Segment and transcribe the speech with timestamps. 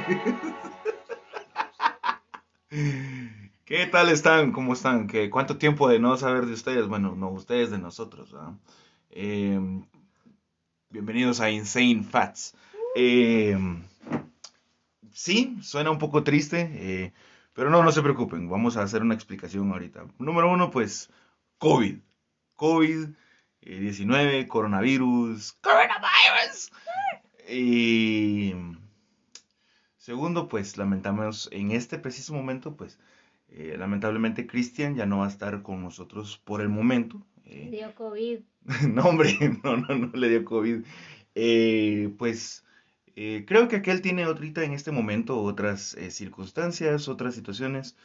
[3.64, 4.52] ¿Qué tal están?
[4.52, 5.06] ¿Cómo están?
[5.06, 6.86] ¿Qué, ¿Cuánto tiempo de no saber de ustedes?
[6.86, 8.34] Bueno, no ustedes de nosotros.
[9.10, 9.58] Eh,
[10.88, 12.56] bienvenidos a Insane Fats.
[12.96, 13.56] Eh,
[15.12, 17.12] sí, suena un poco triste, eh,
[17.52, 18.48] pero no, no se preocupen.
[18.48, 20.06] Vamos a hacer una explicación ahorita.
[20.18, 21.10] Número uno, pues,
[21.58, 21.98] COVID.
[22.56, 25.58] COVID-19, coronavirus.
[25.62, 26.72] Coronavirus.
[27.48, 28.54] Y
[30.10, 32.98] segundo, pues, lamentamos en este preciso momento, pues,
[33.48, 37.24] eh, lamentablemente Cristian ya no va a estar con nosotros por el momento.
[37.44, 38.40] Eh, le dio COVID.
[38.92, 40.84] no, hombre, no, no, no le dio COVID.
[41.36, 42.64] Eh, pues
[43.14, 47.96] creo que aquel tiene ahorita en este momento otras circunstancias, otras situaciones,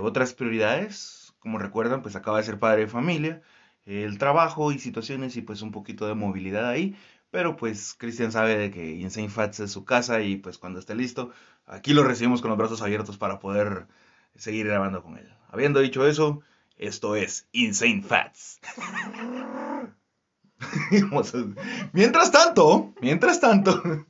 [0.00, 1.34] otras prioridades.
[1.40, 3.42] Como recuerdan, pues acaba de ser padre de familia,
[3.86, 6.94] el trabajo y situaciones y pues un poquito de movilidad ahí.
[7.30, 10.94] Pero pues Cristian sabe de que Insane Fats es su casa y pues cuando esté
[10.94, 11.30] listo,
[11.66, 13.86] aquí lo recibimos con los brazos abiertos para poder
[14.34, 15.30] seguir grabando con él.
[15.50, 16.40] Habiendo dicho eso,
[16.76, 18.60] esto es Insane Fats.
[21.92, 23.82] mientras tanto, mientras tanto,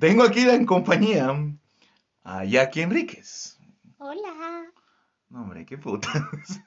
[0.00, 1.32] tengo aquí en compañía
[2.24, 3.58] a Jackie Enríquez.
[3.98, 4.41] Hola.
[5.32, 6.60] No, hombre, qué putas.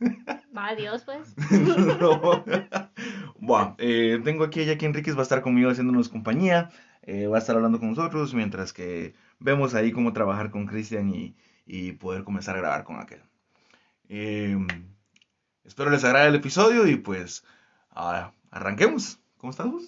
[0.55, 1.35] Adiós, pues.
[3.38, 6.71] Bueno, eh, tengo aquí a Jackie Enríquez, va a estar conmigo haciéndonos compañía,
[7.03, 11.13] eh, va a estar hablando con nosotros, mientras que vemos ahí cómo trabajar con Cristian
[11.13, 11.36] y,
[11.67, 13.21] y poder comenzar a grabar con aquel.
[14.09, 14.66] Em,
[15.63, 17.43] espero les agrade el episodio y pues
[17.91, 19.19] ah, arranquemos.
[19.38, 19.83] ¿Cómo estamos?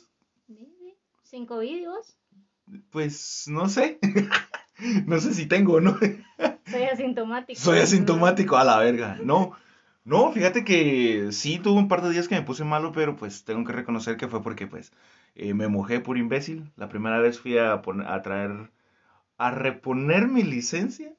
[1.24, 2.16] ¿Cinco vídeos?
[2.92, 3.98] Pues no sé.
[5.06, 5.98] no sé si tengo o no.
[6.66, 7.60] Soy asintomático.
[7.60, 9.18] Soy asintomático, a la verga.
[9.24, 9.54] No,
[10.04, 13.44] no, fíjate que sí tuve un par de días que me puse malo, pero pues
[13.44, 14.92] tengo que reconocer que fue porque pues
[15.36, 16.72] eh, me mojé por imbécil.
[16.76, 18.72] La primera vez fui a, a traer,
[19.38, 21.14] a reponer mi licencia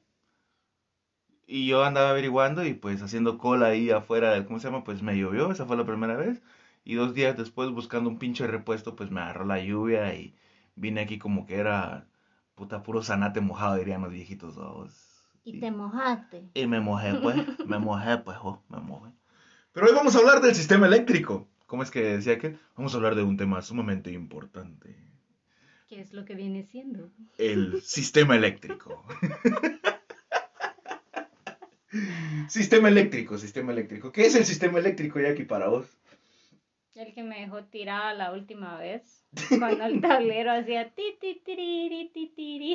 [1.47, 4.83] y yo andaba averiguando y pues haciendo cola ahí afuera del, ¿cómo se llama?
[4.83, 6.41] Pues me llovió, esa fue la primera vez.
[6.85, 10.35] Y dos días después buscando un pinche repuesto, pues me agarró la lluvia y
[10.75, 12.08] vine aquí como que era
[12.59, 15.23] puta puro zanate mojado, dirían los viejitos dos.
[15.45, 16.49] ¿Y, te mojaste?
[16.53, 19.11] Y me mojé, pues, me mojé, pues, oh, me mojé.
[19.71, 21.47] Pero hoy vamos a hablar del sistema eléctrico.
[21.67, 22.57] ¿Cómo es que decía que?
[22.75, 24.97] Vamos a hablar de un tema sumamente importante.
[25.87, 27.09] ¿Qué es lo que viene siendo?
[27.37, 29.05] El sistema eléctrico.
[32.47, 34.11] Sistema eléctrico, sistema eléctrico.
[34.11, 35.98] ¿Qué es el sistema eléctrico, Jackie, para vos?
[36.99, 39.23] El que me dejó tirada la última vez.
[39.57, 42.67] Cuando el tablero hacía ti ti ti ti ti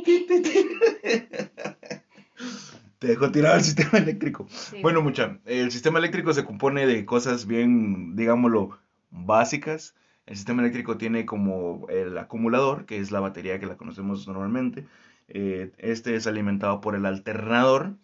[2.99, 4.47] Te dejó tirado el sistema eléctrico.
[4.81, 8.79] Bueno, mucha, el sistema eléctrico se compone de cosas bien, digámoslo,
[9.11, 9.95] básicas.
[10.25, 14.87] El sistema eléctrico tiene como el acumulador, que es la batería que la conocemos normalmente.
[15.29, 17.99] Eh, este es alimentado por el alternador,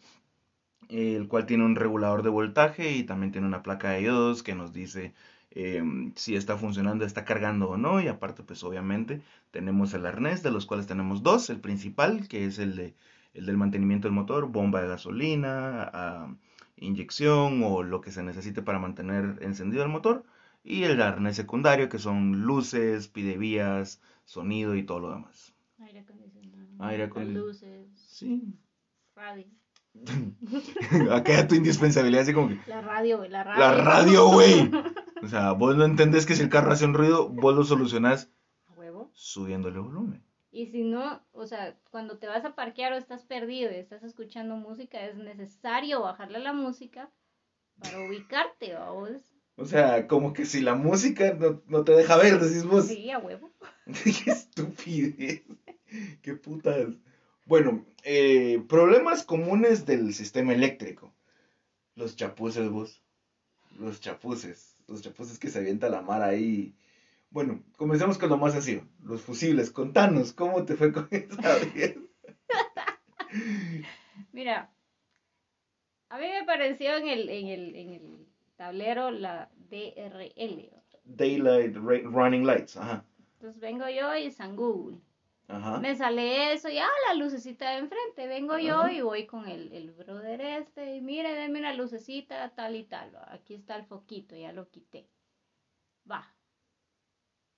[0.91, 4.55] el cual tiene un regulador de voltaje y también tiene una placa de diodos que
[4.55, 5.15] nos dice
[5.51, 8.01] em, si está funcionando, está cargando o no.
[8.01, 11.51] Y aparte, pues obviamente tenemos el arnés, de los cuales tenemos dos.
[11.51, 12.95] El principal, que es el, de,
[13.35, 16.37] el del mantenimiento del motor, bomba de gasolina,
[16.77, 20.25] inyección o lo que se necesite para mantener encendido el motor.
[20.63, 25.55] Y el arnés secundario, que son luces, pidevías, sonido y todo lo demás.
[25.79, 26.69] Aire acondicionado.
[26.81, 27.47] Aire acondicionado.
[27.47, 27.89] Luces.
[27.97, 28.55] Sí.
[29.17, 29.47] Radio.
[31.13, 32.61] Acá tu indispensabilidad así como que...
[32.67, 33.61] La radio, güey, la radio.
[33.61, 34.71] La radio, güey.
[35.23, 38.31] O sea, vos no entendés que si el carro hace un ruido, vos lo solucionás...
[38.67, 39.11] ¿A huevo?
[39.13, 40.23] Subiéndole volumen.
[40.53, 44.03] Y si no, o sea, cuando te vas a parquear o estás perdido y estás
[44.03, 47.11] escuchando música, es necesario bajarle la música
[47.79, 49.23] para ubicarte, vos.
[49.57, 52.87] O sea, como que si la música no, no te deja ver, decís vos.
[52.87, 53.53] Sí, a huevo.
[54.25, 55.43] Qué estupidez.
[56.23, 56.89] Qué putas.
[57.47, 61.13] Bueno, eh, problemas comunes del sistema eléctrico.
[61.95, 63.03] Los chapuces, vos.
[63.79, 64.70] Los chapuces.
[64.91, 66.75] Los chapuces que se avienta la mar ahí.
[67.31, 68.83] Bueno, comencemos con lo más sencillo.
[69.05, 69.71] Los fusibles.
[69.71, 71.59] Contanos, ¿cómo te fue con esa?
[74.33, 74.73] Mira,
[76.09, 78.27] a mí me pareció en el, en el, en el
[78.57, 80.71] tablero la DRL.
[81.05, 83.05] Daylight Running Lights, ajá.
[83.35, 84.99] Entonces vengo yo y San Google.
[85.81, 88.27] Me sale eso y ah, la lucecita de enfrente.
[88.27, 92.77] Vengo yo y voy con el, el brother este y mire, denme una lucecita tal
[92.77, 93.17] y tal.
[93.29, 95.09] Aquí está el foquito, ya lo quité.
[96.11, 96.35] Va.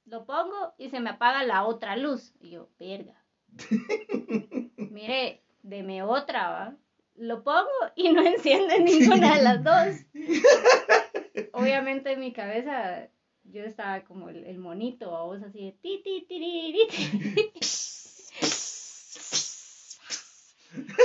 [0.04, 2.34] Lo pongo y se me apaga la otra luz.
[2.40, 3.22] Y yo, verga.
[4.76, 6.76] mire, deme otra, va.
[7.16, 9.96] Lo pongo y no enciende ninguna de las dos.
[11.52, 13.08] Obviamente en mi cabeza
[13.44, 16.78] yo estaba como el, monito, a vos así de ti, ti, ti, ti,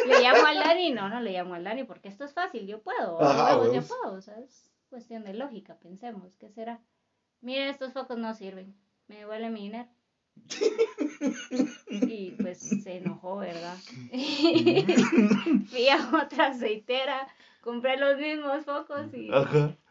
[0.07, 2.81] le llamo al Dani, no, no le llamo al Dani porque esto es fácil, yo
[2.81, 3.19] puedo,
[3.73, 6.79] yo puedo, o sea, es cuestión de lógica, pensemos, ¿qué será?
[7.41, 8.75] Mira, estos focos no sirven,
[9.07, 9.89] me devuelve mi dinero.
[11.89, 13.77] y pues se enojó, ¿verdad?
[15.69, 17.27] Fui a otra aceitera,
[17.67, 19.29] compré los mismos focos y...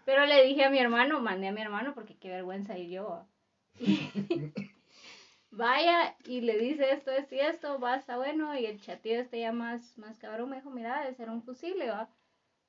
[0.07, 3.27] Pero le dije a mi hermano, mandé a mi hermano porque qué vergüenza ir yo.
[5.51, 9.53] Vaya y le dice esto, esto y esto, basta, bueno, y el chatillo este ya
[9.53, 12.09] más, más cabrón me dijo, mira, debe ser un fusible, va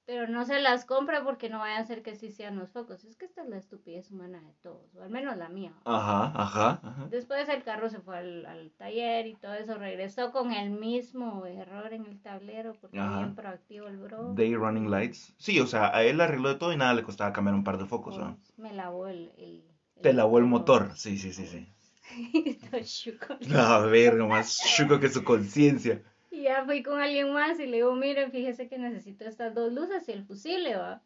[0.07, 3.03] pero no se las compra porque no vaya a ser que sí sean los focos.
[3.03, 5.73] Es que esta es la estupidez humana de todos, o al menos la mía.
[5.83, 7.07] Ajá, ajá, ajá.
[7.11, 11.91] Después el carro se fue al, taller y todo eso, regresó con el mismo error
[11.91, 13.19] en el tablero porque ajá.
[13.19, 14.33] bien proactivo el bro.
[14.33, 15.35] Day running lights.
[15.37, 17.77] Sí, o sea, a él arregló de todo y nada le costaba cambiar un par
[17.77, 18.37] de focos, ¿no?
[18.37, 19.33] Pues, me lavó el...
[19.37, 19.65] el,
[20.01, 21.67] Te lavó el motor, sí, sí, sí, sí.
[23.49, 26.01] no, verga, más chuco que su conciencia.
[26.37, 29.73] Y ya fui con alguien más y le digo, miren, fíjese que necesito estas dos
[29.73, 31.01] luces y el fusible, ¿va?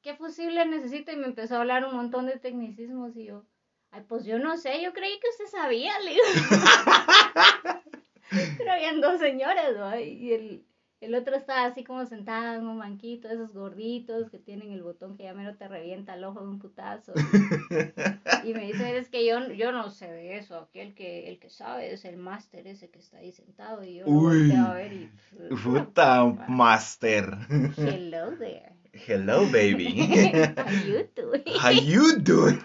[0.00, 1.12] ¿Qué fusible necesito?
[1.12, 3.44] Y me empezó a hablar un montón de tecnicismos y yo,
[3.90, 6.24] ay, pues yo no sé, yo creí que usted sabía, le digo.
[8.56, 10.00] Pero habían dos señores, ¿va?
[10.00, 10.66] Y el,
[11.00, 15.16] el otro estaba así como sentado en un banquito, esos gorditos que tienen el botón
[15.16, 17.12] que ya menos te revienta el ojo de un putazo.
[18.44, 21.38] Y, me dice, es que yo, yo no sé de eso, aquí el que, el
[21.38, 24.92] que sabe es el máster ese que está ahí sentado y yo Uy, a ver
[24.94, 25.10] y...
[25.62, 27.26] Puta, máster.
[27.76, 28.72] Hello there.
[28.92, 29.94] Hello, baby.
[30.56, 31.42] How you doing?
[31.60, 32.60] How you doing?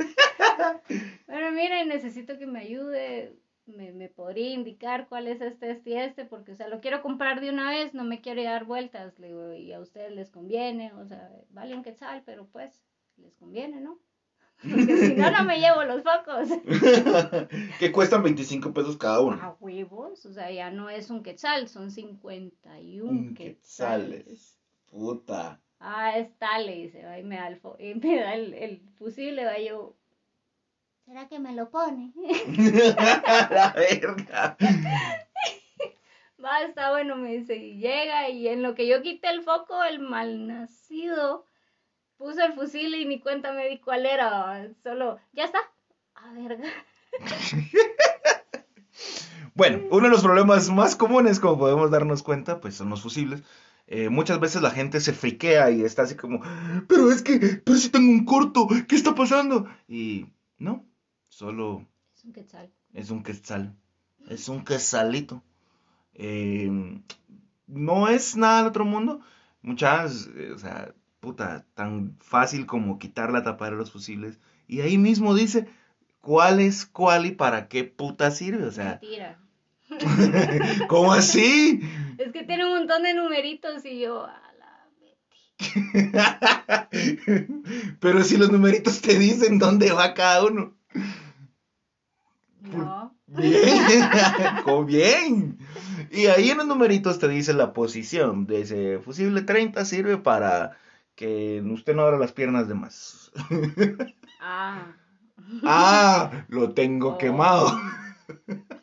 [1.27, 3.35] bueno, mira, necesito que me ayude
[3.67, 7.01] me, me, podría indicar cuál es este, este y este, porque, o sea, lo quiero
[7.01, 10.29] comprar de una vez, no me quiero dar vueltas, le digo, y a ustedes les
[10.29, 12.83] conviene, o sea, vale un quetzal, pero pues,
[13.17, 13.99] les conviene, ¿no?
[14.61, 16.47] Porque si no, no me llevo los focos.
[17.79, 19.37] que cuestan 25 pesos cada uno.
[19.41, 24.57] A huevos, o sea, ya no es un quetzal, son 51 un quetzales.
[24.85, 25.59] Puta.
[25.79, 29.59] Ah, está, le dice, y me da el, y me da el, el fusible, va
[29.59, 29.95] yo,
[31.15, 32.11] ¿Será que me lo pone?
[32.45, 34.57] la verga.
[36.43, 39.81] Va, está bueno, me dice, y llega y en lo que yo quité el foco,
[39.85, 41.45] el malnacido
[42.17, 45.59] puso el fusil y ni cuenta me di cuál era, solo, ya está.
[46.15, 46.67] A verga.
[49.55, 53.41] bueno, uno de los problemas más comunes, como podemos darnos cuenta, pues son los fusibles.
[53.87, 56.41] Eh, muchas veces la gente se friquea y está así como,
[56.89, 59.65] pero es que, pero si tengo un corto, ¿qué está pasando?
[59.87, 60.25] Y
[60.57, 60.85] no,
[61.35, 61.85] Solo...
[62.15, 62.71] Es un quetzal.
[62.93, 63.75] Es un quetzal.
[64.29, 65.43] Es un quetzalito.
[66.13, 66.71] Eh,
[67.67, 69.19] no es nada del otro mundo.
[69.61, 74.39] Muchas, eh, o sea, puta, tan fácil como quitar la tapa de los fusibles.
[74.65, 75.67] Y ahí mismo dice
[76.21, 78.63] cuál es cuál y para qué puta sirve.
[78.63, 78.99] O sea.
[79.01, 79.37] Mentira.
[80.87, 81.81] ¿Cómo así?
[82.17, 84.23] Es que tiene un montón de numeritos y yo.
[84.23, 84.87] A la
[87.99, 90.73] Pero si los numeritos te dicen dónde va cada uno.
[92.71, 93.15] No.
[93.27, 93.65] Bien,
[94.85, 95.57] bien.
[96.11, 98.47] Y ahí en los numeritos te dice la posición.
[98.49, 100.77] Ese fusible 30 sirve para
[101.15, 103.31] que usted no abra las piernas de más.
[104.39, 104.95] Ah.
[105.63, 107.17] Ah, lo tengo oh.
[107.17, 107.79] quemado.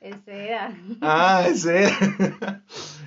[0.00, 0.76] Ese era.
[1.00, 2.62] Ah, ese era.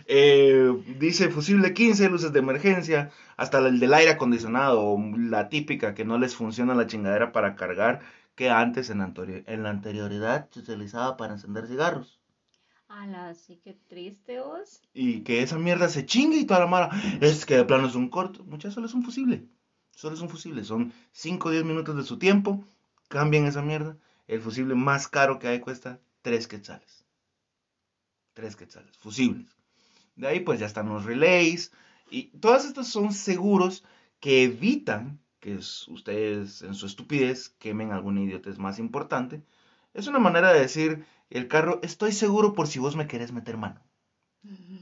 [0.08, 6.06] Eh, dice fusible 15, luces de emergencia, hasta el del aire acondicionado, la típica que
[6.06, 8.02] no les funciona la chingadera para cargar
[8.36, 12.20] que antes en la, en la anterioridad se utilizaba para encender cigarros.
[12.88, 14.82] Ala, sí que triste vos.
[14.94, 16.92] Y que esa mierda se chingue y toda la mala.
[17.20, 18.44] Es que de plano es un corto.
[18.44, 19.48] Muchas solo es un fusible.
[19.92, 20.64] Solo es un fusible.
[20.64, 22.64] Son 5 o 10 minutos de su tiempo.
[23.08, 23.98] Cambian esa mierda.
[24.28, 27.06] El fusible más caro que hay cuesta 3 quetzales.
[28.34, 28.98] 3 quetzales.
[28.98, 29.52] Fusibles.
[30.16, 31.72] De ahí pues ya están los relays.
[32.10, 33.84] Y todas estas son seguros
[34.20, 39.44] que evitan que ustedes en su estupidez quemen algún idiotez más importante,
[39.94, 43.56] es una manera de decir, el carro, estoy seguro por si vos me querés meter
[43.56, 43.80] mano.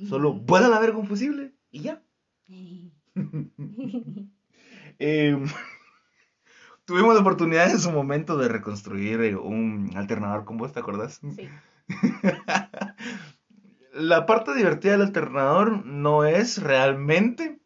[0.08, 2.01] Solo vuela la verga confusible y ya.
[5.00, 5.46] Em,
[6.86, 11.20] tuvimos la oportunidad en su momento de reconstruir eh, un alternador con vos, ¿te acordás?
[11.36, 11.50] Sí.
[13.93, 17.60] la parte divertida del alternador no es realmente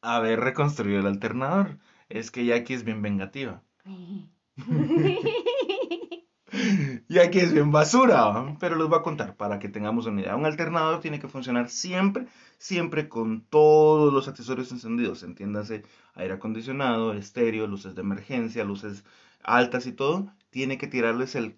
[0.00, 1.78] haber reconstruido el alternador
[2.18, 3.62] es que Jackie es bien vengativa.
[7.08, 10.36] Jackie es bien basura, pero les voy a contar para que tengamos una idea.
[10.36, 12.26] Un alternador tiene que funcionar siempre,
[12.58, 15.22] siempre con todos los accesorios encendidos.
[15.22, 15.82] Entiéndase,
[16.14, 19.04] aire acondicionado, estéreo, luces de emergencia, luces
[19.42, 21.56] altas y todo, tiene que tirarles el,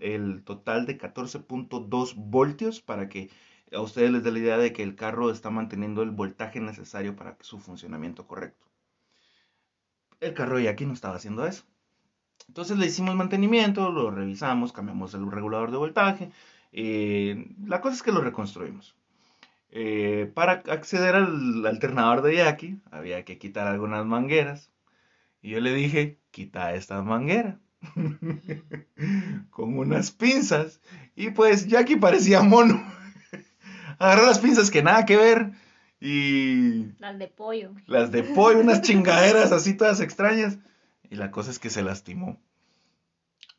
[0.00, 3.30] el total de 14.2 voltios para que
[3.72, 7.16] a ustedes les dé la idea de que el carro está manteniendo el voltaje necesario
[7.16, 8.71] para su funcionamiento correcto.
[10.22, 11.64] El carro ya aquí no estaba haciendo eso.
[12.46, 16.30] Entonces le hicimos mantenimiento, lo revisamos, cambiamos el regulador de voltaje.
[16.70, 18.94] Eh, la cosa es que lo reconstruimos.
[19.70, 24.70] Eh, para acceder al alternador de Jackie había que quitar algunas mangueras.
[25.42, 27.56] Y yo le dije, quita estas mangueras.
[29.50, 30.80] Con unas pinzas.
[31.16, 32.80] Y pues Jackie parecía mono.
[33.98, 35.50] Agarró las pinzas que nada que ver.
[36.04, 36.92] Y...
[36.98, 37.70] Las de pollo.
[37.86, 40.58] Las de pollo, unas chingaderas así todas extrañas.
[41.08, 42.40] Y la cosa es que se lastimó.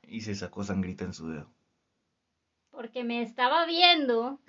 [0.06, 1.50] Y se sacó sangrita en su dedo.
[2.70, 4.42] Porque me estaba viendo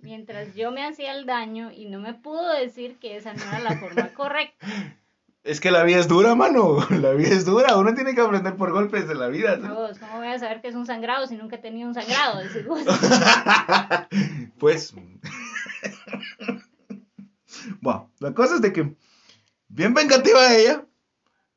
[0.00, 3.60] mientras yo me hacía el daño y no me pudo decir que esa no era
[3.60, 4.66] la forma correcta.
[5.42, 6.86] Es que la vida es dura, mano.
[6.90, 7.78] La vida es dura.
[7.78, 9.56] Uno tiene que aprender por golpes de la vida.
[9.56, 9.74] ¿no?
[9.98, 12.42] ¿Cómo voy a saber que es un sangrado si nunca he tenido un sangrado?
[14.58, 14.94] pues.
[17.80, 18.96] Bueno, la cosa es de que,
[19.68, 20.86] bien vengativa ella,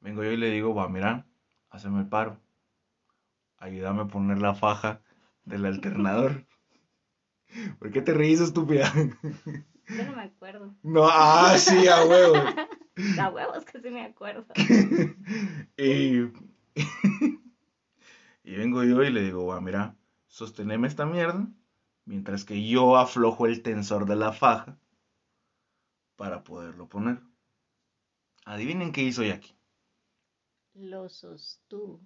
[0.02, 1.26] vengo yo y le digo, va, mira,
[1.70, 2.40] hazme el paro.
[3.58, 5.02] Ayúdame a poner la faja
[5.44, 6.46] del alternador.
[7.80, 8.92] ¿Por qué te reís, estúpida?
[8.94, 10.76] Yo no me acuerdo.
[10.84, 12.36] No, ah, sí, a huevo.
[13.20, 14.46] A huevos que sí me acuerdo.
[15.78, 16.32] y,
[18.42, 19.98] y vengo yo y le digo, va, mira,
[20.28, 21.46] sosteneme esta mierda
[22.06, 24.78] mientras que yo aflojo el tensor de la faja
[26.16, 27.20] para poderlo poner.
[28.46, 29.56] Adivinen qué hizo Jackie.
[30.74, 32.02] Lo sostuvo.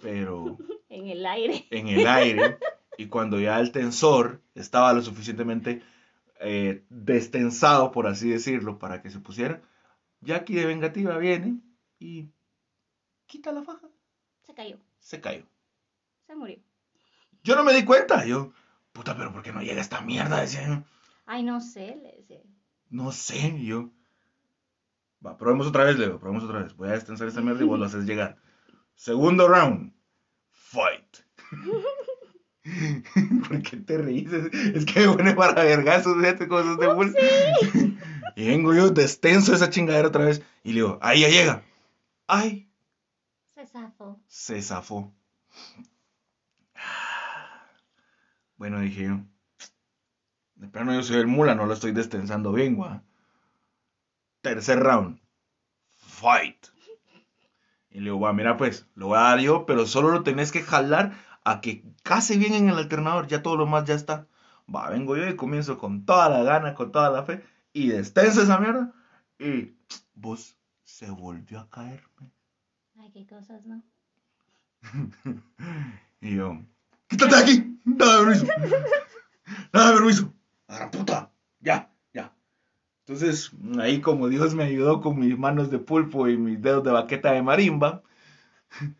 [0.00, 0.58] Pero...
[0.88, 1.66] en el aire.
[1.70, 2.58] En el aire.
[2.96, 5.82] Y cuando ya el tensor estaba lo suficientemente
[6.40, 9.62] eh, destensado, por así decirlo, para que se pusiera,
[10.20, 11.60] Jackie de vengativa viene
[11.98, 12.30] y
[13.26, 13.88] quita la faja.
[14.42, 14.78] Se cayó.
[14.98, 15.44] Se cayó.
[16.26, 16.58] Se murió.
[17.42, 18.24] Yo no me di cuenta.
[18.26, 18.52] Yo,
[18.92, 20.40] puta, pero ¿por qué no llega esta mierda?
[20.40, 20.84] Decía
[21.30, 22.40] Ay, no sé, le decía.
[22.88, 23.90] No sé, yo.
[25.24, 26.74] Va, probemos otra vez, Leo, probemos otra vez.
[26.74, 28.38] Voy a destensar esta mierda y vos lo haces llegar.
[28.94, 29.92] Segundo round.
[30.50, 31.18] Fight.
[33.46, 34.32] ¿Por qué te ríes?
[34.32, 37.14] Es que me pone para vergazos, fíjate cosas de bull.
[38.34, 40.40] Y vengo yo, destenso esa chingadera otra vez.
[40.64, 41.62] Y le digo, ahí ya llega.
[42.26, 42.72] ¡Ay!
[43.54, 44.18] Se zafó.
[44.26, 45.12] Se zafó.
[48.56, 49.20] Bueno, dije yo.
[50.58, 53.00] De plano yo soy el mula, no lo estoy destensando bien, guau.
[54.40, 55.20] Tercer round.
[55.98, 56.66] Fight.
[57.90, 60.50] Y le digo, va, mira pues, lo voy a dar yo, pero solo lo tenés
[60.50, 64.26] que jalar a que case bien en el alternador, ya todo lo más ya está.
[64.72, 68.42] Va, vengo yo y comienzo con toda la gana, con toda la fe, y destenso
[68.42, 68.92] esa mierda,
[69.38, 69.74] y
[70.14, 72.32] vos se volvió a caerme.
[72.98, 73.82] Ay, qué cosas, ¿no?
[76.20, 76.58] y yo,
[77.06, 78.46] quítate de aquí, dame permiso,
[79.72, 80.34] dame permiso,
[80.68, 82.32] a la puta, ya, ya.
[83.00, 86.92] Entonces, ahí como Dios me ayudó con mis manos de pulpo y mis dedos de
[86.92, 88.02] baqueta de marimba,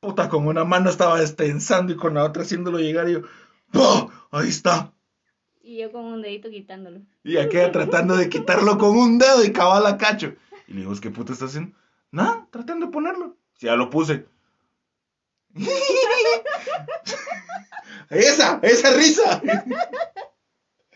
[0.00, 3.22] Puta, con una mano estaba destensando y con la otra haciéndolo llegar y yo,
[3.72, 4.08] ¡Pah!
[4.30, 4.92] Ahí está.
[5.60, 7.00] Y yo con un dedito quitándolo.
[7.24, 10.34] Y aquella tratando de quitarlo con un dedo y cabal a cacho.
[10.66, 11.76] Y le digo, ¿qué puta estás haciendo?
[12.10, 13.36] Nada, tratando de ponerlo.
[13.58, 14.26] Ya lo puse.
[18.10, 19.42] esa, esa risa.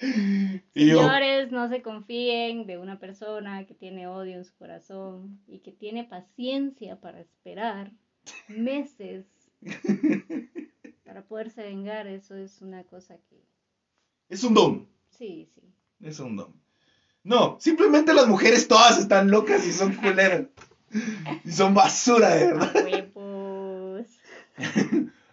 [0.75, 5.73] Señores, no se confíen de una persona que tiene odio en su corazón y que
[5.73, 7.93] tiene paciencia para esperar
[8.49, 9.27] meses
[11.05, 13.45] para poderse vengar, eso es una cosa que...
[14.29, 14.89] Es un don.
[15.11, 15.63] Sí, sí.
[16.01, 16.55] Es un don.
[17.23, 20.47] No, simplemente las mujeres todas están locas y son culeras.
[21.45, 22.75] y son basura, de verdad.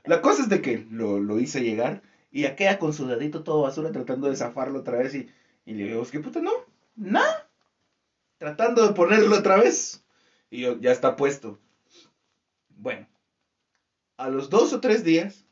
[0.06, 3.92] La cosa es de que lo, hice llegar y aquella con su dedito todo basura
[3.92, 5.30] tratando de zafarlo otra vez y,
[5.66, 6.52] y le digo, ¿qué puta no?
[6.96, 7.50] Nada.
[8.38, 10.04] Tratando de ponerlo otra vez.
[10.50, 11.60] Y yo, ya está puesto.
[12.70, 13.08] Bueno,
[14.18, 15.46] a los dos o tres días,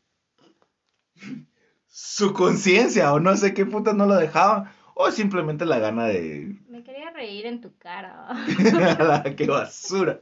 [1.87, 6.57] su conciencia o no sé qué puta no lo dejaba, o simplemente la gana de...
[6.69, 8.29] Me quería reír en tu cara.
[9.37, 10.21] ¡Qué basura!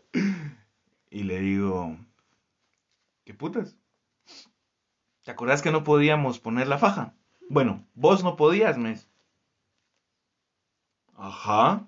[1.09, 1.97] Y le digo,
[3.24, 3.77] ¿qué putas?
[5.25, 7.15] ¿Te acordás que no podíamos poner la faja?
[7.50, 9.10] Bueno, vos no podías, mes.
[11.15, 11.88] Ajá.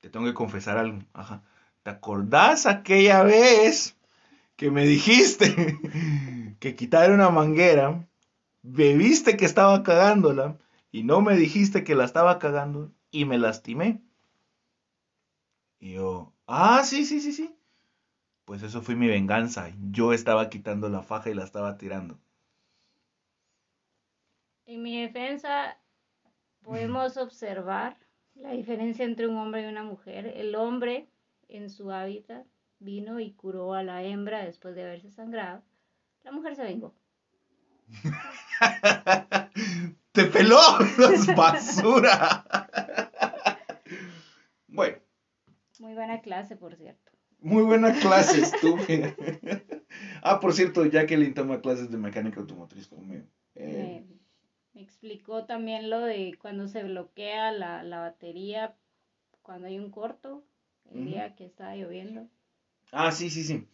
[0.00, 0.98] Te tengo que confesar algo.
[1.14, 1.42] Ajá.
[1.82, 3.96] ¿Te acordás aquella vez
[4.56, 5.78] que me dijiste
[6.60, 8.06] que quitar una manguera,
[8.60, 10.58] bebiste que estaba cagándola
[10.92, 14.02] y no me dijiste que la estaba cagando y me lastimé.
[15.78, 17.56] Y yo, ah, sí, sí, sí, sí.
[18.44, 19.70] Pues eso fue mi venganza.
[19.90, 22.18] Yo estaba quitando la faja y la estaba tirando.
[24.70, 25.76] En mi defensa
[26.62, 27.96] podemos observar
[28.36, 30.28] la diferencia entre un hombre y una mujer.
[30.28, 31.08] El hombre
[31.48, 32.46] en su hábitat
[32.78, 35.64] vino y curó a la hembra después de haberse sangrado.
[36.22, 36.94] La mujer se vengó.
[40.12, 40.60] ¡Te peló!
[41.12, 42.44] ¡Es basura!
[44.68, 44.98] bueno.
[45.80, 47.10] Muy buena clase, por cierto.
[47.40, 49.16] Muy buena clase, estúpida.
[50.22, 53.24] ah, por cierto, Jacqueline toma clases de mecánica automotriz conmigo.
[53.56, 54.06] Eh,
[54.74, 58.74] me explicó también lo de cuando se bloquea la, batería,
[59.42, 60.44] cuando hay un corto,
[60.92, 62.28] el día que está lloviendo.
[62.92, 63.66] Ah, sí, sí, sí.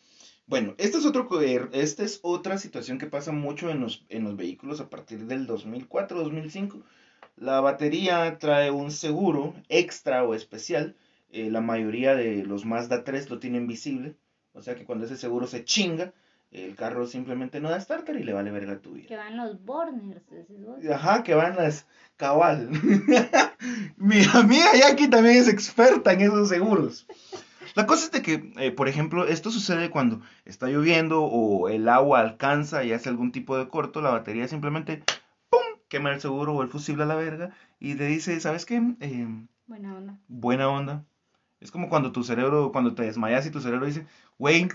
[0.46, 4.24] Bueno, esta es, otro, er, esta es otra situación que pasa mucho en los, en
[4.24, 6.82] los vehículos a partir del 2004-2005.
[7.36, 10.96] La batería trae un seguro extra o especial.
[11.30, 14.16] Eh, la mayoría de los Mazda 3 lo tienen visible.
[14.52, 16.14] O sea que cuando ese seguro se chinga,
[16.50, 19.08] el carro simplemente no da starter y le vale verga tu vida.
[19.08, 20.22] Que van los Borners,
[20.92, 21.86] Ajá, que van las
[22.16, 22.70] cabal.
[23.96, 27.06] Mi amiga Jackie también es experta en esos seguros.
[27.74, 31.88] La cosa es de que, eh, por ejemplo, esto sucede cuando está lloviendo o el
[31.88, 35.02] agua alcanza y hace algún tipo de corto, la batería simplemente,
[35.50, 38.76] ¡pum!, quema el seguro o el fusible a la verga y le dice, ¿sabes qué?
[38.76, 40.18] Em, buena onda.
[40.28, 41.04] Buena onda.
[41.60, 44.06] Es como cuando tu cerebro, cuando te desmayas y tu cerebro dice,
[44.38, 44.68] güey,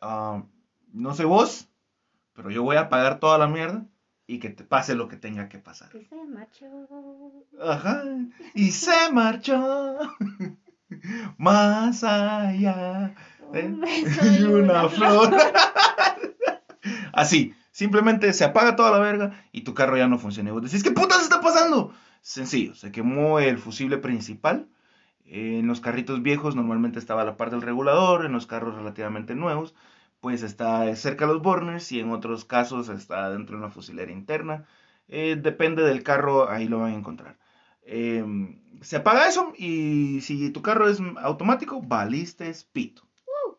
[0.00, 0.44] ah,
[0.92, 1.68] no sé vos,
[2.34, 3.84] pero yo voy a pagar toda la mierda
[4.26, 5.90] y que te pase lo que tenga que pasar.
[5.94, 6.66] Y se marchó.
[7.60, 8.04] Ajá.
[8.54, 9.98] Y se marchó.
[11.38, 13.14] Más allá
[13.52, 13.66] de
[14.54, 15.34] una flor.
[17.12, 20.50] Así, simplemente se apaga toda la verga y tu carro ya no funciona.
[20.50, 21.92] Y vos decís, ¿qué putas está pasando?
[22.20, 24.68] Sencillo, se quemó el fusible principal.
[25.24, 29.74] En los carritos viejos normalmente estaba la parte del regulador, en los carros relativamente nuevos
[30.20, 34.12] pues está cerca de los burners y en otros casos está dentro de una fusilera
[34.12, 34.66] interna.
[35.08, 37.38] Eh, depende del carro, ahí lo van a encontrar.
[37.82, 43.02] Em, se apaga eso y si tu carro es automático, valiste pito.
[43.26, 43.54] Uh.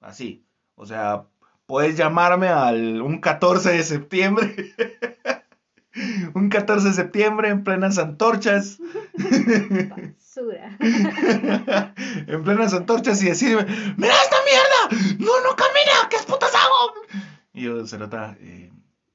[0.00, 0.46] Así.
[0.76, 1.26] O sea,
[1.66, 4.74] puedes llamarme al un 14 de septiembre.
[6.34, 8.78] un 14 de septiembre en plenas antorchas.
[12.26, 14.88] en plenas antorchas y decirme, ¡Mira esta mierda!
[15.18, 15.73] ¡No, no camina!
[16.16, 16.94] ¿Qué putas hago?
[17.52, 18.70] Y yo, se nota, eh,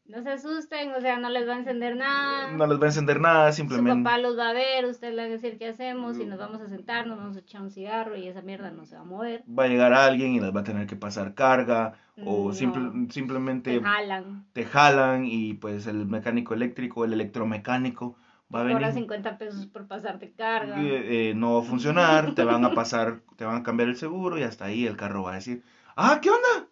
[0.10, 2.52] no se asusten, o sea, no les va a encender nada.
[2.52, 4.00] No les va a encender nada, simplemente.
[4.00, 6.40] Su papá los va a ver, usted le va a decir qué hacemos y nos
[6.40, 9.02] vamos a sentar, nos vamos a echar un cigarro y esa mierda no se va
[9.02, 9.44] a mover.
[9.48, 11.94] Va a llegar alguien y les va a tener que pasar carga
[12.26, 13.78] o simplemente...
[13.78, 14.46] Te jalan.
[14.54, 18.16] Te jalan y pues el mecánico eléctrico, el electromecánico
[18.54, 18.78] va a venir.
[18.78, 20.76] Cobra 50 pesos por pasarte carga.
[20.80, 24.40] Eh, no va a funcionar, te van a pasar, te van a cambiar el seguro
[24.40, 25.62] y hasta ahí el carro va a decir,
[25.96, 26.69] ah, ¿qué onda?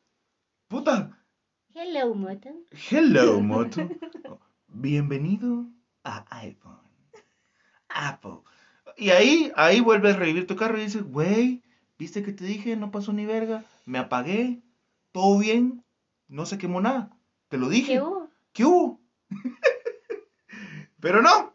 [0.68, 1.18] Puta,
[1.74, 2.50] Hello, Moto.
[2.92, 3.88] Hello, Moto.
[4.68, 5.66] Bienvenido
[6.04, 6.82] a iPhone.
[7.88, 8.40] Apple.
[8.98, 11.64] Y ahí, ahí vuelves a revivir tu carro y dices, güey,
[11.98, 12.76] ¿viste que te dije?
[12.76, 13.64] No pasó ni verga.
[13.86, 14.62] Me apagué.
[15.14, 15.86] Todo bien.
[16.28, 17.18] No se quemó nada.
[17.48, 17.94] Te lo dije.
[17.94, 18.30] ¿Qué hubo?
[18.52, 19.02] ¿Qué hubo?
[21.00, 21.54] Pero no.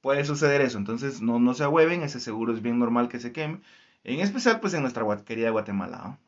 [0.00, 0.78] Puede suceder eso.
[0.78, 2.02] Entonces, no, no se ahueven.
[2.02, 3.60] Ese seguro es bien normal que se queme.
[4.04, 6.20] En especial, pues, en nuestra querida Guatemala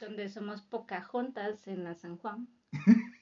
[0.00, 0.64] donde somos
[1.06, 2.48] juntas en la San Juan.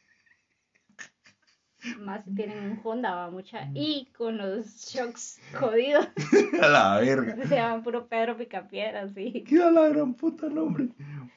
[2.00, 3.68] Más si tienen un Honda, va mucha.
[3.74, 6.08] Y con los shocks jodidos.
[6.62, 7.36] a la verga.
[7.46, 9.44] Se llaman puro Pedro Picapiedra, sí.
[9.46, 10.88] Qué a la gran puta nombre.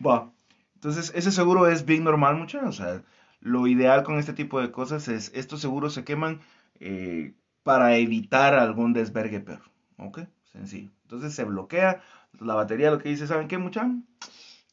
[0.05, 0.31] Va.
[0.75, 2.69] Entonces, ese seguro es bien normal, muchachos.
[2.69, 3.03] O sea,
[3.41, 6.39] lo ideal con este tipo de cosas es, estos seguros se queman
[6.79, 9.61] eh, para evitar algún desvergue peor.
[9.97, 10.21] ¿Ok?
[10.51, 10.89] Sencillo.
[11.03, 12.01] Entonces se bloquea
[12.39, 13.91] la batería, lo que dice, ¿saben qué, muchachos?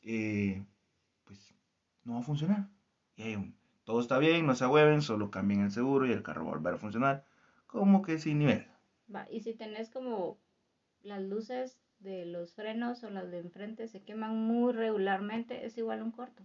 [0.07, 0.65] Eh,
[1.25, 1.53] pues
[2.05, 2.69] no va a funcionar.
[3.17, 3.37] Y
[3.85, 6.55] todo está bien, no se ahueven, solo cambien el seguro y el carro va a
[6.55, 7.25] volver a funcionar
[7.67, 8.67] como que sin nivel.
[9.13, 10.39] Va, y si tenés como
[11.03, 16.03] las luces de los frenos o las de enfrente se queman muy regularmente, es igual
[16.03, 16.45] un corto.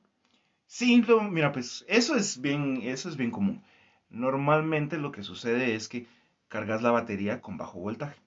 [0.66, 3.62] Sí, mira, pues eso es bien, eso es bien común.
[4.10, 6.08] Normalmente lo que sucede es que
[6.48, 8.20] cargas la batería con bajo voltaje.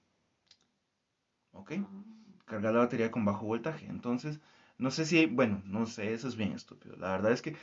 [1.51, 1.73] ¿Ok?
[1.79, 2.03] Ah.
[2.45, 3.87] Cargas la batería con bajo voltaje.
[3.87, 4.39] Entonces,
[4.77, 6.95] no sé si, bueno, no sé, eso es bien estúpido.
[6.97, 7.55] La verdad es que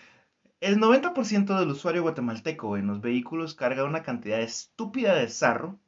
[0.60, 5.78] el 90% del usuario guatemalteco en los vehículos carga una cantidad estúpida de sarro.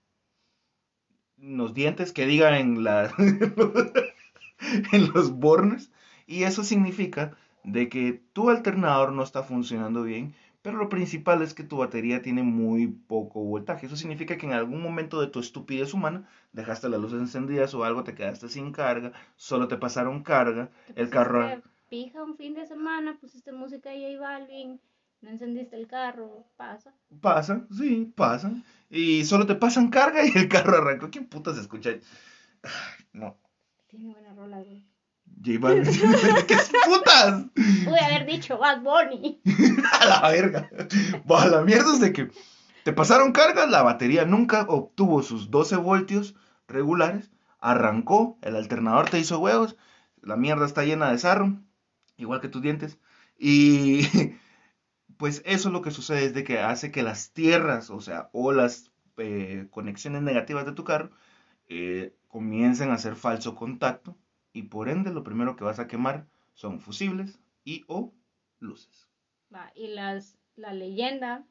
[1.37, 3.13] Los dientes que digan en, la,
[4.93, 5.93] en los bornes.
[6.27, 10.35] Y eso significa de que tu alternador no está funcionando bien
[10.65, 13.85] pero lo principal es que tu batería tiene muy poco voltaje.
[13.85, 17.85] Eso significa que en algún momento de tu estupidez humana dejaste las luces encendidas o
[17.85, 21.61] algo, te quedaste sin carga, solo te pasaron carga, el carro...
[21.91, 24.81] pija un fin de semana, pusiste música y J Balvin,
[25.21, 26.95] no encendiste el carro, pasa.
[27.21, 28.51] Pasa, sí, pasa.
[28.89, 31.11] Y solo te pasan carga y el carro arrancó.
[31.11, 31.91] ¿Quién putas escucha?
[33.13, 33.37] No.
[33.89, 34.94] Tiene buena rola, güey.
[35.45, 35.85] J Balvin.
[36.47, 37.45] ¿Qué putas?
[37.85, 39.41] Pude haber dicho Bad Bunny.
[40.01, 40.71] a la verga.
[41.31, 42.31] Va, la mierda es de que
[42.85, 46.35] te pasaron cargas, la batería nunca obtuvo sus 12 voltios
[46.69, 49.77] regulares, arrancó, el alternador te hizo huevos,
[50.21, 51.59] la mierda está llena de sarro,
[52.19, 52.99] igual que tus dientes,
[53.39, 54.03] y
[55.17, 58.53] pues eso lo que sucede es de que hace que las tierras, o sea, o
[58.53, 61.11] las eh, conexiones negativas de tu carro,
[61.69, 64.15] eh, comiencen a hacer falso contacto,
[64.55, 68.15] y por ende lo primero que vas a quemar son fusibles y o
[68.61, 69.11] luces.
[69.55, 71.45] Va, y las, la leyenda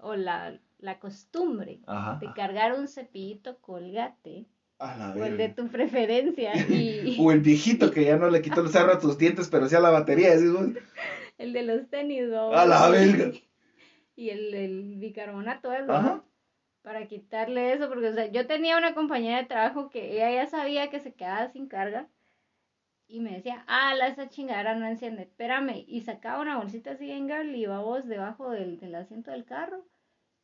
[0.00, 1.80] o la, la costumbre
[2.20, 4.46] de cargar un cepillito colgate
[4.78, 7.16] o el de tu preferencia y...
[7.20, 9.76] o el viejito que ya no le quitó el cerro a tus dientes pero sí
[9.76, 10.34] a la batería
[11.38, 13.32] el de los tenis a la verga.
[14.16, 16.22] y el, el bicarbonato ¿verdad?
[16.86, 20.46] Para quitarle eso porque o sea yo tenía una compañera de trabajo que ella ya
[20.46, 22.08] sabía que se quedaba sin carga
[23.08, 25.84] y me decía, ah, la esa chingadera no enciende, espérame.
[25.88, 29.84] Y sacaba una bolsita así en y iba vos debajo del, del, asiento del carro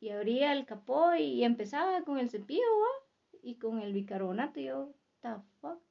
[0.01, 2.61] y abría el capó y, empezaba con el cepillo
[3.41, 4.59] y con el bicarbonato.
[4.59, 5.29] Y yo, the
[5.61, 5.81] fuck.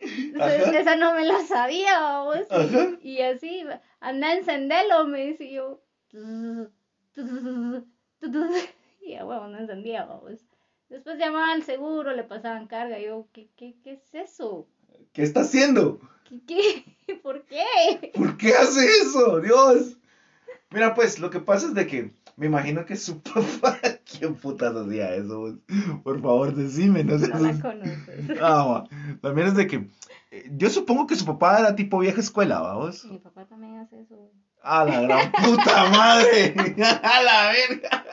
[0.00, 2.46] esa no me la sabía, vos.
[3.02, 3.64] Y, así,
[3.98, 5.80] anda a encenderlo, me dice yo.
[9.02, 10.44] Y a huevo, no encendía, vos.
[10.90, 12.98] Después llamaban al seguro, le pasaban carga.
[12.98, 14.66] yo, ¿qué, qué, qué es eso?
[15.12, 16.00] ¿Qué está haciendo?
[16.28, 17.16] ¿Qué, qué?
[17.22, 18.12] ¿Por qué?
[18.14, 19.40] ¿Por qué hace eso?
[19.40, 19.96] Dios.
[20.70, 23.78] Mira, pues, lo que pasa es de que me imagino que su papá.
[24.04, 25.58] ¿Quién putas hacía eso?
[26.02, 27.04] Por favor, decime.
[27.04, 27.28] No, sé.
[27.28, 28.38] no la conoces.
[28.40, 28.84] Ah,
[29.20, 29.88] también es de que.
[30.30, 33.04] Eh, yo supongo que su papá era tipo vieja escuela, vamos.
[33.04, 34.30] Mi papá también hace eso.
[34.62, 36.54] A la gran puta madre.
[37.02, 38.04] A la verga.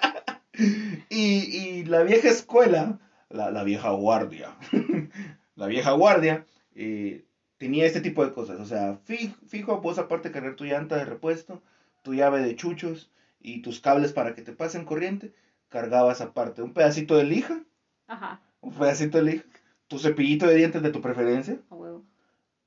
[1.10, 4.55] Y, la vieja escuela, la, vieja guardia,
[5.55, 7.25] la vieja guardia eh,
[7.57, 8.60] tenía este tipo de cosas.
[8.60, 11.62] O sea, fijo, fijo vos aparte de cargar tu llanta de repuesto,
[12.01, 15.33] tu llave de chuchos y tus cables para que te pasen corriente,
[15.69, 17.63] cargabas aparte un pedacito de lija.
[18.07, 18.41] Ajá.
[18.62, 19.45] Un pedacito de lija.
[19.88, 21.60] Tu cepillito de dientes de tu preferencia.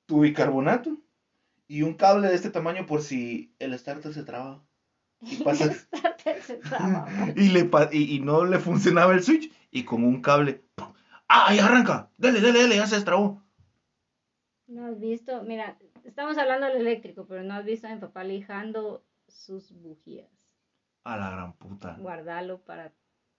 [0.07, 0.97] Tu bicarbonato.
[1.71, 4.61] Y un cable de este tamaño por si el starter se traba.
[5.21, 5.71] Y pasa,
[7.37, 10.65] y, le, y, no le funcionaba el switch y con un cable,
[11.29, 12.11] ¡ah, ahí arranca!
[12.19, 12.75] ¡Dale, dale, dale!
[12.75, 13.41] Ya se destrabó.
[14.67, 18.25] No has visto, mira, estamos hablando del eléctrico, pero no has visto a mi papá
[18.25, 20.27] lijando sus bujías.
[21.05, 21.97] A la gran puta.
[22.01, 22.93] Guardalo para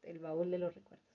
[0.03, 1.05] el baúl de los recuerdos.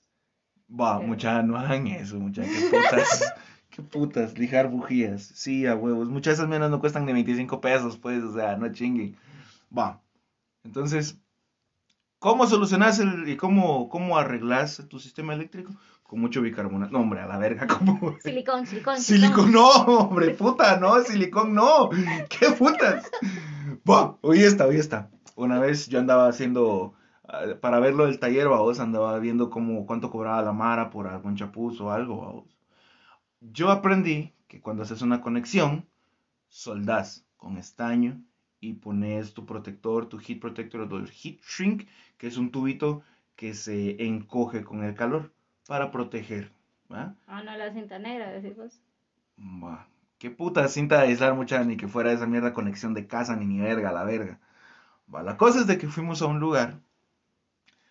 [0.69, 2.53] Va, muchas no hagan eso, muchachos.
[3.77, 4.39] Qué putas.
[4.39, 5.23] lijar bujías.
[5.23, 6.09] Sí, a huevos.
[6.09, 9.17] Muchas de esas menos no cuestan ni 25 pesos, pues, o sea, no chinguen.
[9.77, 10.01] Va.
[10.65, 11.21] Entonces,
[12.19, 15.73] ¿Cómo solucionas el, y cómo, cómo arreglas tu sistema eléctrico?
[16.03, 16.93] Con mucho bicarbonato.
[16.93, 18.17] No, hombre, a la verga, ¿cómo?
[18.21, 19.01] Silicón, silicón.
[19.01, 21.91] Silicón, no, hombre, puta, no, silicón, no.
[22.29, 23.11] ¿Qué putas?
[23.85, 25.11] Buah, hoy está, hoy está.
[25.35, 26.95] Una vez yo andaba haciendo,
[27.29, 31.37] ah, para verlo del taller, vos, andaba viendo cómo, cuánto cobraba la Mara por algún
[31.37, 32.56] chapuz o algo, vos.
[33.40, 35.87] Yo aprendí que cuando haces una conexión,
[36.49, 38.22] soldás con estaño
[38.61, 43.03] y pones tu protector, tu heat protector o tu heat shrink, que es un tubito
[43.37, 45.33] que se encoge con el calor
[45.66, 46.53] para proteger.
[46.90, 47.14] ¿va?
[47.27, 48.81] Ah, no, la cinta negra, decimos.
[49.38, 49.87] Va.
[50.18, 53.44] Qué puta cinta de aislar mucha, ni que fuera esa mierda conexión de casa, ni
[53.44, 54.40] ni verga, la verga.
[55.14, 56.81] Va, la cosa es de que fuimos a un lugar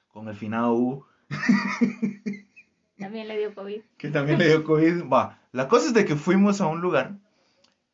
[0.07, 1.05] con el finado U.
[2.97, 3.81] También le dio COVID.
[3.97, 5.09] Que también le dio COVID.
[5.11, 7.17] Va, la cosa es de que fuimos a un lugar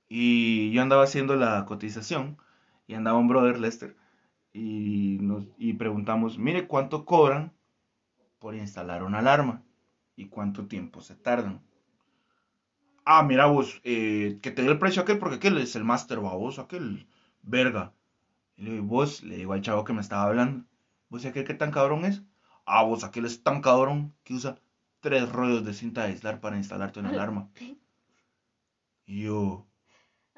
[0.08, 2.38] y yo andaba haciendo la cotización
[2.88, 3.96] y andaba un brother Lester
[4.54, 7.54] y, nos, y preguntamos, mire, ¿cuánto cobran
[8.40, 9.64] por instalar una alarma?
[10.16, 11.62] ¿Y cuánto tiempo se tardan?
[13.06, 16.20] Ah, mira vos, eh, que te dé el precio aquel porque aquel es el máster,
[16.20, 17.08] vos, aquel
[17.42, 17.94] verga.
[18.58, 20.66] Y le digo, vos, le digo al chavo que me estaba hablando,
[21.10, 22.22] ¿vos aquel qué tan cabrón es?
[22.66, 24.60] Ah, vos, aquel es tan cabrón que usa
[25.02, 27.50] tres rollos de cinta de aislar para instalarte una alarma.
[29.06, 29.68] Y yo,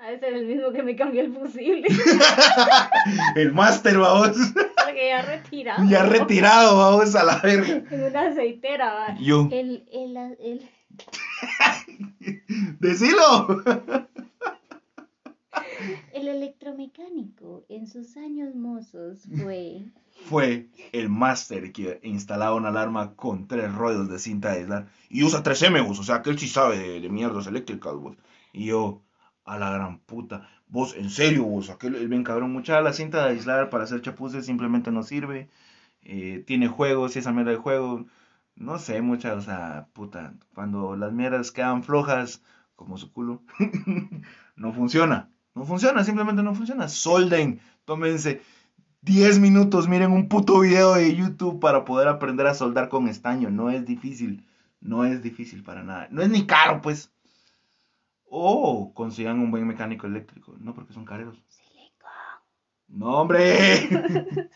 [0.03, 1.87] a ese era el mismo que me cambió el fusible.
[3.37, 4.35] el máster, vamos.
[4.53, 5.89] Porque ya retirado.
[5.89, 7.83] Ya retirado, vamos a la verga.
[7.89, 9.15] En una aceitera, va.
[9.21, 9.47] Yo.
[9.49, 10.69] El, el, el...
[12.81, 13.63] Decilo.
[16.13, 19.85] El electromecánico en sus años mozos fue...
[20.25, 24.87] Fue el máster que instalaba una alarma con tres rollos de cinta de aislar.
[25.09, 28.15] Y usa 3M, o sea que él sí sabe de, mierdas eléctricas, vos.
[28.53, 29.01] Y yo,
[29.43, 30.47] A la gran puta.
[30.67, 32.53] Vos, en serio, vos, aquel el bien cabrón.
[32.53, 35.49] Mucha la cinta de aislar para hacer chapuces simplemente no sirve.
[36.03, 38.05] Eh, tiene juegos y esa mierda de juego.
[38.55, 40.35] No sé, mucha, o sea, puta.
[40.53, 42.43] Cuando las mierdas quedan flojas,
[42.75, 43.41] como su culo,
[44.55, 45.32] no funciona.
[45.55, 46.87] No funciona, simplemente no funciona.
[46.87, 48.41] Solden, tómense
[49.03, 53.49] 10 minutos, miren un puto video de YouTube para poder aprender a soldar con estaño.
[53.49, 54.47] No es difícil,
[54.79, 56.07] no es difícil para nada.
[56.09, 57.11] No es ni caro, pues.
[58.23, 60.55] O consigan un buen mecánico eléctrico.
[60.57, 61.43] No, porque son caros.
[61.49, 62.09] Silicón.
[62.87, 63.89] No, hombre.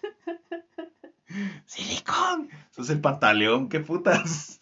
[1.65, 2.49] Silicón.
[2.77, 4.61] es el pantaleón, qué putas.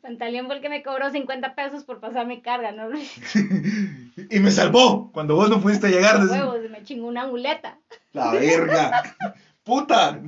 [0.00, 2.88] Pantaleón fue el que me cobró 50 pesos por pasar mi carga, ¿no?
[4.30, 6.24] y me salvó cuando vos no pudiste llegar.
[6.26, 7.78] Huevos, me chingó una muleta.
[8.12, 9.02] La verga.
[9.64, 10.20] Puta.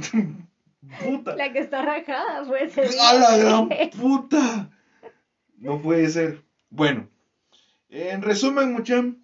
[1.02, 1.36] Puta.
[1.36, 4.70] La que está rajada fue ese ¡A la gran puta!
[5.58, 6.42] No puede ser.
[6.68, 7.08] Bueno,
[7.88, 9.14] en resumen, muchachos,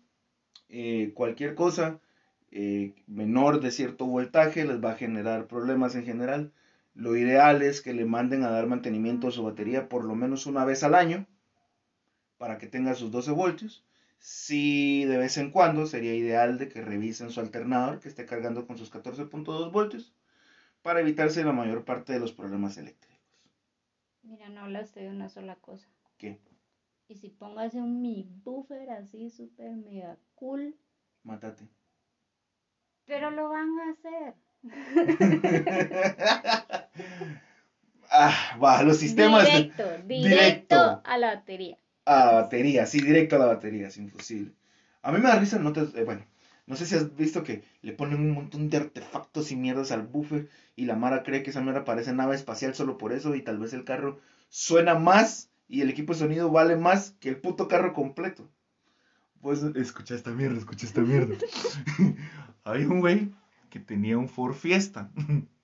[0.68, 2.00] eh, cualquier cosa
[2.50, 6.52] eh, menor de cierto voltaje les va a generar problemas en general.
[6.96, 10.46] Lo ideal es que le manden a dar mantenimiento a su batería por lo menos
[10.46, 11.26] una vez al año
[12.38, 13.84] para que tenga sus 12 voltios.
[14.18, 18.66] Si de vez en cuando sería ideal de que revisen su alternador que esté cargando
[18.66, 20.14] con sus 14.2 voltios
[20.80, 23.20] para evitarse la mayor parte de los problemas eléctricos.
[24.22, 25.86] Mira, no hablaste de una sola cosa.
[26.16, 26.40] ¿Qué?
[27.08, 30.74] Y si pongas un mi buffer así súper mega cool.
[31.24, 31.68] Mátate.
[33.04, 34.34] Pero lo van a hacer.
[38.10, 39.44] ah, va, los sistemas.
[39.44, 41.76] Directo, directo, a la batería.
[42.04, 44.52] A la batería, sí, directo a la batería, es imposible.
[45.02, 46.24] A mí me da risa, no te, eh, bueno,
[46.66, 50.02] no sé si has visto que le ponen un montón de artefactos y mierdas al
[50.02, 53.42] buffer y la Mara cree que esa mierda parece nave espacial solo por eso y
[53.42, 57.36] tal vez el carro suena más y el equipo de sonido vale más que el
[57.36, 58.50] puto carro completo.
[59.40, 61.36] Pues escucha esta mierda, escucha esta mierda.
[62.64, 63.30] Hay un güey
[63.70, 65.10] que tenía un Ford Fiesta.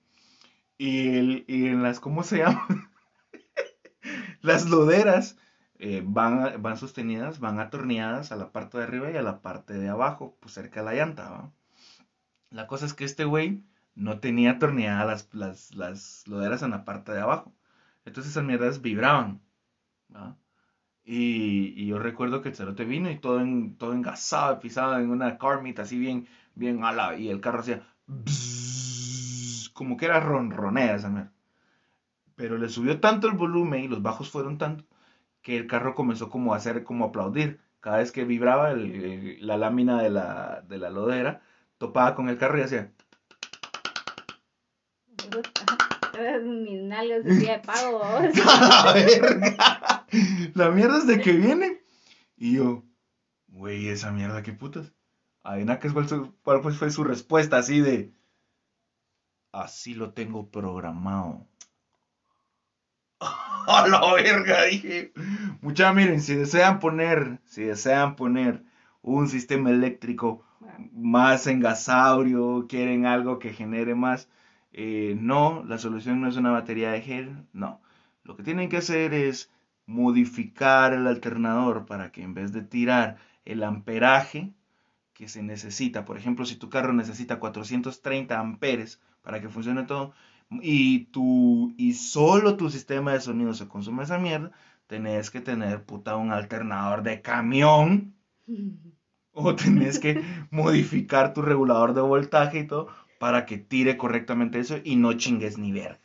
[0.83, 2.67] y, el, y en las, ¿cómo se llama?
[4.41, 5.37] las loderas
[5.79, 9.75] eh, van, van sostenidas, van atorneadas a la parte de arriba y a la parte
[9.75, 11.53] de abajo, pues cerca de la llanta.
[12.49, 13.63] La cosa es que este güey
[13.95, 17.53] no tenía atorneadas las, las, las loderas en la parte de abajo.
[18.03, 19.41] Entonces esas mierdas vibraban.
[21.05, 25.37] Y, yo recuerdo que el cerote vino y todo, en, todo engasado, pisado en una
[25.37, 27.15] carmit así bien, bien ala.
[27.15, 27.87] Y el carro hacía
[29.83, 31.33] como que era ronronea esa mierda.
[32.35, 34.85] Pero le subió tanto el volumen y los bajos fueron tanto
[35.41, 37.59] que el carro comenzó como a hacer, como aplaudir.
[37.81, 41.41] Cada vez que vibraba la lámina de la, de la lodera,
[41.77, 42.93] topaba con el carro y hacía...
[46.43, 48.03] Mis nalgas de pago.
[50.53, 51.81] La mierda es de que viene.
[52.37, 52.83] Y yo,
[53.47, 54.93] güey, esa mierda, qué putas.
[55.41, 55.89] Adivina qué
[56.43, 58.13] cuál fue su respuesta así de.
[59.53, 61.47] Así lo tengo programado.
[63.21, 65.13] A la verga, dije.
[65.61, 68.63] Mucha, miren, si desean poner, si desean poner
[69.03, 70.43] un sistema eléctrico
[70.91, 74.27] más engasaurio, quieren algo que genere más,
[74.71, 77.79] eh, no, la solución no es una batería de gel, no.
[78.23, 79.51] Lo que tienen que hacer es
[79.85, 84.51] modificar el alternador para que en vez de tirar el amperaje
[85.13, 90.13] que se necesita, por ejemplo, si tu carro necesita 430 amperes para que funcione todo
[90.61, 94.51] y tu y solo tu sistema de sonido se consume esa mierda,
[94.87, 98.13] tenés que tener puta un alternador de camión
[99.31, 104.77] o tenés que modificar tu regulador de voltaje y todo para que tire correctamente eso
[104.83, 105.99] y no chingues ni verga.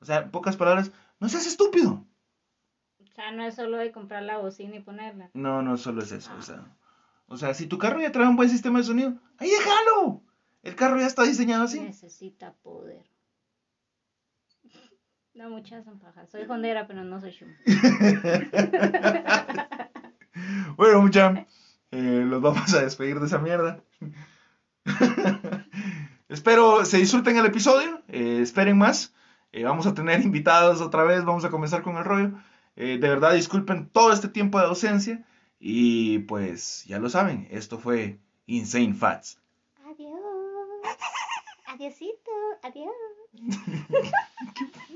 [0.00, 2.04] O sea, en pocas palabras, no seas estúpido.
[2.98, 5.30] O sea, no es solo de comprar la bocina y ponerla.
[5.34, 6.32] No, no solo es eso.
[6.38, 6.64] O sea,
[7.28, 10.22] o sea, si tu carro ya trae un buen sistema de sonido, ahí déjalo.
[10.62, 11.80] El carro ya está diseñado así.
[11.80, 13.04] Necesita poder.
[15.34, 16.30] No, muchas son pajas.
[16.30, 17.48] Soy hondera, pero no soy shum.
[20.76, 21.46] bueno, mucha.
[21.90, 23.82] Eh, los vamos a despedir de esa mierda.
[26.28, 28.02] Espero se disfruten el episodio.
[28.08, 29.14] Eh, esperen más.
[29.52, 31.24] Eh, vamos a tener invitados otra vez.
[31.24, 32.32] Vamos a comenzar con el rollo.
[32.76, 35.24] Eh, de verdad, disculpen todo este tiempo de ausencia.
[35.58, 39.41] Y pues ya lo saben, esto fue Insane Fats.
[41.82, 41.92] Adiós.
[41.92, 42.30] Adiosito.
[42.62, 42.94] Adiós.